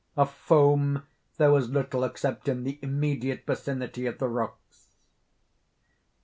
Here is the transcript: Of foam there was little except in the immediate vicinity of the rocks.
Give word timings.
Of 0.17 0.31
foam 0.33 1.03
there 1.37 1.51
was 1.51 1.69
little 1.69 2.03
except 2.03 2.47
in 2.47 2.63
the 2.63 2.79
immediate 2.81 3.43
vicinity 3.45 4.07
of 4.07 4.17
the 4.17 4.29
rocks. 4.29 4.95